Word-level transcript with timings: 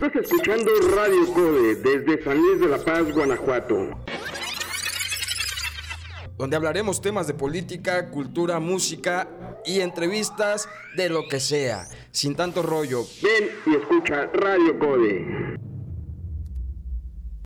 Estás 0.00 0.30
escuchando 0.30 0.70
Radio 0.94 1.26
Code 1.34 1.74
desde 1.74 2.22
San 2.22 2.38
Luis 2.38 2.60
de 2.60 2.68
la 2.68 2.78
Paz, 2.78 3.12
Guanajuato. 3.12 3.88
Donde 6.36 6.54
hablaremos 6.54 7.00
temas 7.00 7.26
de 7.26 7.34
política, 7.34 8.08
cultura, 8.08 8.60
música 8.60 9.28
y 9.66 9.80
entrevistas 9.80 10.68
de 10.96 11.08
lo 11.08 11.26
que 11.26 11.40
sea, 11.40 11.88
sin 12.12 12.36
tanto 12.36 12.62
rollo. 12.62 13.02
Ven 13.20 13.50
y 13.66 13.74
escucha 13.74 14.26
Radio 14.34 14.78
Code. 14.78 15.58